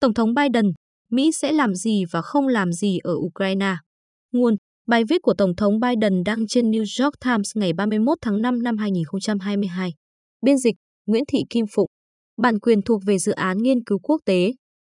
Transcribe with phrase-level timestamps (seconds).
[0.00, 0.72] Tổng thống Biden,
[1.10, 3.74] Mỹ sẽ làm gì và không làm gì ở Ukraine?
[4.32, 4.56] Nguồn
[4.88, 8.62] Bài viết của Tổng thống Biden đăng trên New York Times ngày 31 tháng 5
[8.62, 9.90] năm 2022.
[10.42, 10.74] Biên dịch
[11.06, 11.86] Nguyễn Thị Kim Phụng.
[12.42, 14.52] Bản quyền thuộc về dự án nghiên cứu quốc tế.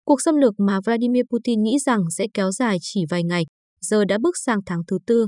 [0.05, 3.45] Cuộc xâm lược mà Vladimir Putin nghĩ rằng sẽ kéo dài chỉ vài ngày,
[3.81, 5.27] giờ đã bước sang tháng thứ tư.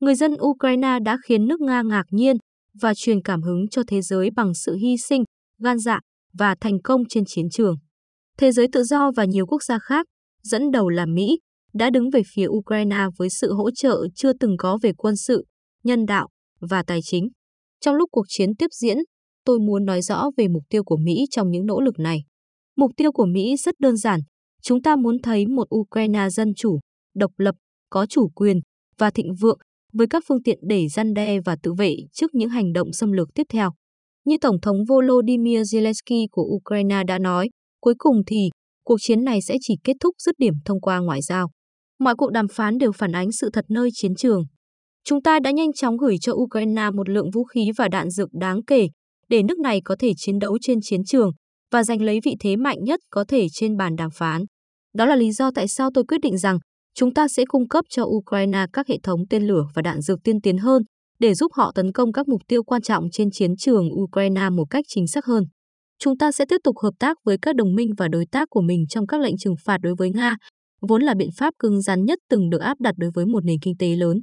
[0.00, 2.36] Người dân Ukraine đã khiến nước Nga ngạc nhiên
[2.80, 5.24] và truyền cảm hứng cho thế giới bằng sự hy sinh,
[5.58, 6.00] gan dạ
[6.32, 7.76] và thành công trên chiến trường.
[8.40, 10.06] Thế giới tự do và nhiều quốc gia khác,
[10.42, 11.38] dẫn đầu là Mỹ,
[11.74, 15.44] đã đứng về phía Ukraine với sự hỗ trợ chưa từng có về quân sự,
[15.84, 16.28] nhân đạo
[16.60, 17.28] và tài chính.
[17.80, 18.96] Trong lúc cuộc chiến tiếp diễn,
[19.44, 22.24] tôi muốn nói rõ về mục tiêu của Mỹ trong những nỗ lực này.
[22.76, 24.20] Mục tiêu của Mỹ rất đơn giản,
[24.62, 26.78] chúng ta muốn thấy một Ukraine dân chủ,
[27.14, 27.54] độc lập,
[27.90, 28.60] có chủ quyền
[28.98, 29.58] và thịnh vượng
[29.92, 33.12] với các phương tiện để gian đe và tự vệ trước những hành động xâm
[33.12, 33.70] lược tiếp theo.
[34.24, 37.48] Như Tổng thống Volodymyr Zelensky của Ukraine đã nói,
[37.80, 38.50] cuối cùng thì,
[38.84, 41.50] cuộc chiến này sẽ chỉ kết thúc dứt điểm thông qua ngoại giao.
[41.98, 44.44] Mọi cuộc đàm phán đều phản ánh sự thật nơi chiến trường.
[45.04, 48.28] Chúng ta đã nhanh chóng gửi cho Ukraine một lượng vũ khí và đạn dược
[48.32, 48.88] đáng kể
[49.28, 51.30] để nước này có thể chiến đấu trên chiến trường
[51.72, 54.44] và giành lấy vị thế mạnh nhất có thể trên bàn đàm phán.
[54.94, 56.58] Đó là lý do tại sao tôi quyết định rằng
[56.94, 60.18] chúng ta sẽ cung cấp cho Ukraine các hệ thống tên lửa và đạn dược
[60.24, 60.82] tiên tiến hơn
[61.18, 64.64] để giúp họ tấn công các mục tiêu quan trọng trên chiến trường Ukraine một
[64.70, 65.44] cách chính xác hơn.
[66.02, 68.60] Chúng ta sẽ tiếp tục hợp tác với các đồng minh và đối tác của
[68.60, 70.36] mình trong các lệnh trừng phạt đối với Nga
[70.80, 73.56] vốn là biện pháp cứng rắn nhất từng được áp đặt đối với một nền
[73.62, 74.20] kinh tế lớn.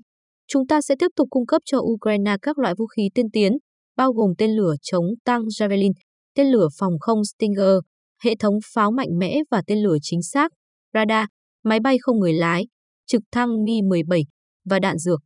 [0.47, 3.51] Chúng ta sẽ tiếp tục cung cấp cho Ukraine các loại vũ khí tiên tiến,
[3.97, 5.91] bao gồm tên lửa chống tăng Javelin,
[6.35, 7.77] tên lửa phòng không Stinger,
[8.23, 10.51] hệ thống pháo mạnh mẽ và tên lửa chính xác,
[10.93, 11.25] radar,
[11.63, 12.67] máy bay không người lái,
[13.07, 14.23] trực thăng Mi-17
[14.69, 15.19] và đạn dược.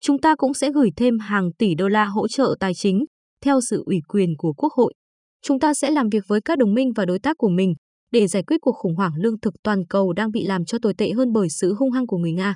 [0.00, 3.04] Chúng ta cũng sẽ gửi thêm hàng tỷ đô la hỗ trợ tài chính
[3.44, 4.94] theo sự ủy quyền của Quốc hội.
[5.46, 7.74] Chúng ta sẽ làm việc với các đồng minh và đối tác của mình
[8.12, 10.94] để giải quyết cuộc khủng hoảng lương thực toàn cầu đang bị làm cho tồi
[10.98, 12.54] tệ hơn bởi sự hung hăng của người Nga.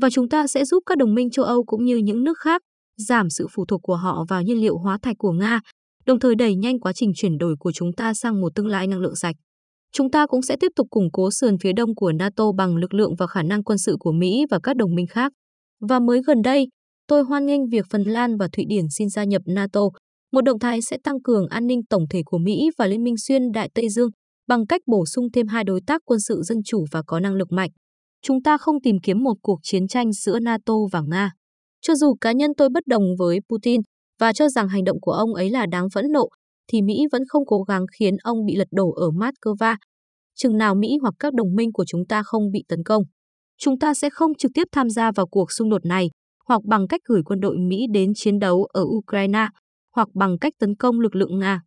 [0.00, 2.62] Và chúng ta sẽ giúp các đồng minh châu Âu cũng như những nước khác
[2.96, 5.60] giảm sự phụ thuộc của họ vào nhiên liệu hóa thạch của Nga,
[6.06, 8.86] đồng thời đẩy nhanh quá trình chuyển đổi của chúng ta sang một tương lai
[8.86, 9.36] năng lượng sạch.
[9.92, 12.94] Chúng ta cũng sẽ tiếp tục củng cố sườn phía đông của NATO bằng lực
[12.94, 15.32] lượng và khả năng quân sự của Mỹ và các đồng minh khác.
[15.88, 16.68] Và mới gần đây,
[17.06, 19.80] tôi hoan nghênh việc Phần Lan và Thụy Điển xin gia nhập NATO,
[20.36, 23.14] một động thái sẽ tăng cường an ninh tổng thể của Mỹ và Liên minh
[23.16, 24.10] xuyên Đại Tây Dương
[24.48, 27.34] bằng cách bổ sung thêm hai đối tác quân sự dân chủ và có năng
[27.34, 27.70] lực mạnh.
[28.22, 31.30] Chúng ta không tìm kiếm một cuộc chiến tranh giữa NATO và Nga.
[31.80, 33.80] Cho dù cá nhân tôi bất đồng với Putin
[34.20, 36.28] và cho rằng hành động của ông ấy là đáng phẫn nộ,
[36.72, 39.76] thì Mỹ vẫn không cố gắng khiến ông bị lật đổ ở Moscow.
[40.34, 43.02] Chừng nào Mỹ hoặc các đồng minh của chúng ta không bị tấn công,
[43.58, 46.10] chúng ta sẽ không trực tiếp tham gia vào cuộc xung đột này,
[46.48, 49.46] hoặc bằng cách gửi quân đội Mỹ đến chiến đấu ở Ukraine,
[49.96, 51.60] hoặc bằng cách tấn công lực lượng Nga.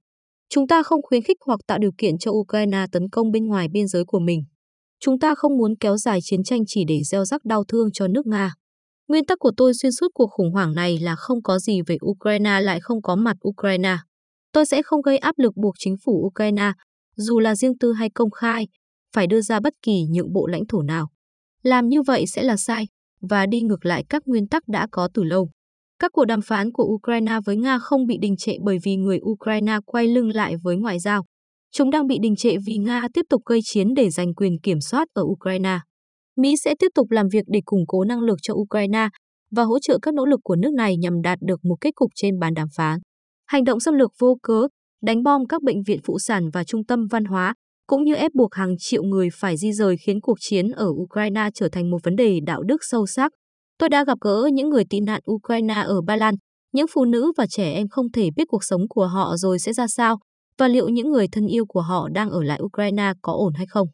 [0.50, 3.68] Chúng ta không khuyến khích hoặc tạo điều kiện cho Ukraine tấn công bên ngoài
[3.72, 4.44] biên giới của mình.
[5.00, 8.08] Chúng ta không muốn kéo dài chiến tranh chỉ để gieo rắc đau thương cho
[8.08, 8.54] nước Nga.
[9.08, 11.98] Nguyên tắc của tôi xuyên suốt cuộc khủng hoảng này là không có gì về
[12.06, 13.98] Ukraine lại không có mặt Ukraine.
[14.52, 16.72] Tôi sẽ không gây áp lực buộc chính phủ Ukraine,
[17.16, 18.68] dù là riêng tư hay công khai,
[19.16, 21.10] phải đưa ra bất kỳ nhượng bộ lãnh thổ nào.
[21.64, 22.88] Làm như vậy sẽ là sai
[23.22, 25.50] và đi ngược lại các nguyên tắc đã có từ lâu.
[26.00, 29.20] Các cuộc đàm phán của Ukraine với Nga không bị đình trệ bởi vì người
[29.24, 31.26] Ukraine quay lưng lại với ngoại giao.
[31.72, 34.82] Chúng đang bị đình trệ vì Nga tiếp tục gây chiến để giành quyền kiểm
[34.82, 35.80] soát ở Ukraine.
[36.38, 39.08] Mỹ sẽ tiếp tục làm việc để củng cố năng lực cho Ukraine
[39.52, 42.10] và hỗ trợ các nỗ lực của nước này nhằm đạt được một kết cục
[42.16, 43.00] trên bàn đàm phán.
[43.48, 44.68] Hành động xâm lược vô cớ,
[45.04, 47.54] đánh bom các bệnh viện phụ sản và trung tâm văn hóa,
[47.88, 51.50] cũng như ép buộc hàng triệu người phải di rời khiến cuộc chiến ở Ukraine
[51.54, 53.32] trở thành một vấn đề đạo đức sâu sắc,
[53.80, 56.36] Tôi đã gặp gỡ những người tị nạn Ukraine ở Ba Lan,
[56.74, 59.74] những phụ nữ và trẻ em không thể biết cuộc sống của họ rồi sẽ
[59.74, 60.18] ra sao
[60.58, 63.66] và liệu những người thân yêu của họ đang ở lại Ukraine có ổn hay
[63.70, 63.88] không.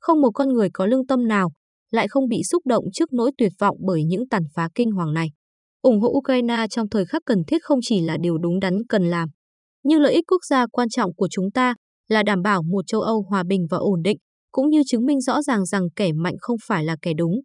[0.00, 1.48] Không một con người có lương tâm nào
[1.90, 5.14] lại không bị xúc động trước nỗi tuyệt vọng bởi những tàn phá kinh hoàng
[5.14, 5.28] này.
[5.82, 9.10] ủng hộ Ukraine trong thời khắc cần thiết không chỉ là điều đúng đắn cần
[9.10, 9.28] làm,
[9.84, 11.74] nhưng lợi ích quốc gia quan trọng của chúng ta
[12.08, 14.16] là đảm bảo một châu Âu hòa bình và ổn định,
[14.52, 17.40] cũng như chứng minh rõ ràng rằng kẻ mạnh không phải là kẻ đúng,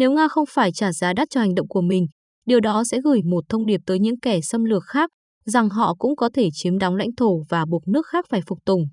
[0.00, 2.06] nếu Nga không phải trả giá đắt cho hành động của mình,
[2.46, 5.10] điều đó sẽ gửi một thông điệp tới những kẻ xâm lược khác
[5.46, 8.58] rằng họ cũng có thể chiếm đóng lãnh thổ và buộc nước khác phải phục
[8.64, 8.84] tùng.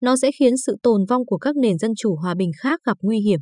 [0.00, 2.96] Nó sẽ khiến sự tồn vong của các nền dân chủ hòa bình khác gặp
[3.00, 3.40] nguy hiểm.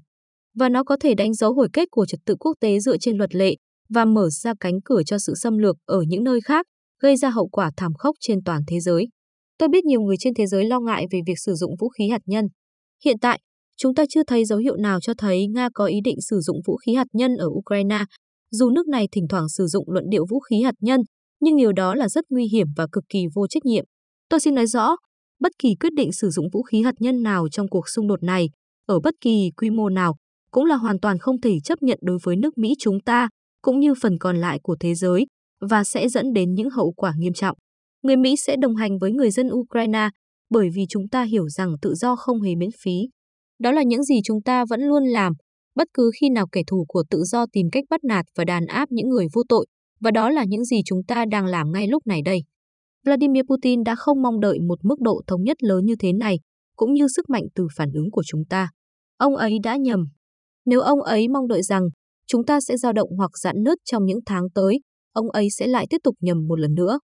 [0.54, 3.16] Và nó có thể đánh dấu hồi kết của trật tự quốc tế dựa trên
[3.16, 3.54] luật lệ
[3.88, 6.66] và mở ra cánh cửa cho sự xâm lược ở những nơi khác,
[7.02, 9.08] gây ra hậu quả thảm khốc trên toàn thế giới.
[9.58, 12.08] Tôi biết nhiều người trên thế giới lo ngại về việc sử dụng vũ khí
[12.08, 12.44] hạt nhân.
[13.04, 13.40] Hiện tại,
[13.78, 16.60] chúng ta chưa thấy dấu hiệu nào cho thấy Nga có ý định sử dụng
[16.66, 18.04] vũ khí hạt nhân ở Ukraine.
[18.50, 21.00] Dù nước này thỉnh thoảng sử dụng luận điệu vũ khí hạt nhân,
[21.40, 23.84] nhưng điều đó là rất nguy hiểm và cực kỳ vô trách nhiệm.
[24.28, 24.96] Tôi xin nói rõ,
[25.40, 28.22] bất kỳ quyết định sử dụng vũ khí hạt nhân nào trong cuộc xung đột
[28.22, 28.48] này
[28.86, 30.16] ở bất kỳ quy mô nào
[30.50, 33.28] cũng là hoàn toàn không thể chấp nhận đối với nước Mỹ chúng ta,
[33.62, 35.26] cũng như phần còn lại của thế giới,
[35.60, 37.56] và sẽ dẫn đến những hậu quả nghiêm trọng.
[38.02, 40.08] Người Mỹ sẽ đồng hành với người dân Ukraine
[40.50, 43.08] bởi vì chúng ta hiểu rằng tự do không hề miễn phí.
[43.58, 45.32] Đó là những gì chúng ta vẫn luôn làm,
[45.74, 48.66] bất cứ khi nào kẻ thù của tự do tìm cách bắt nạt và đàn
[48.66, 49.66] áp những người vô tội,
[50.00, 52.40] và đó là những gì chúng ta đang làm ngay lúc này đây.
[53.06, 56.38] Vladimir Putin đã không mong đợi một mức độ thống nhất lớn như thế này,
[56.76, 58.70] cũng như sức mạnh từ phản ứng của chúng ta.
[59.16, 60.04] Ông ấy đã nhầm.
[60.66, 61.82] Nếu ông ấy mong đợi rằng
[62.26, 64.80] chúng ta sẽ dao động hoặc giãn nứt trong những tháng tới,
[65.12, 66.98] ông ấy sẽ lại tiếp tục nhầm một lần nữa.